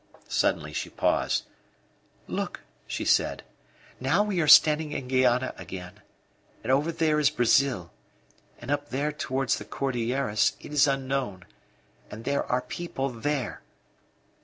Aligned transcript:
Suddenly 0.29 0.73
she 0.73 0.89
paused. 0.89 1.43
"Look," 2.25 2.61
she 2.87 3.05
said, 3.05 3.43
"now 3.99 4.23
we 4.23 4.41
are 4.41 4.47
standing 4.47 4.93
in 4.93 5.07
Guayana 5.07 5.53
again. 5.59 6.01
And 6.63 6.71
over 6.71 6.91
there 6.91 7.19
in 7.19 7.25
Brazil, 7.35 7.91
and 8.57 8.71
up 8.71 8.89
there 8.89 9.11
towards 9.11 9.59
the 9.59 9.65
Cordilleras, 9.65 10.53
it 10.59 10.73
is 10.73 10.87
unknown. 10.87 11.45
And 12.09 12.23
there 12.25 12.43
are 12.45 12.63
people 12.63 13.09
there. 13.09 13.61